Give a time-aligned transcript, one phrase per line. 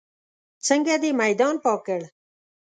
[0.67, 2.01] څنګه دې میدان پاک کړ.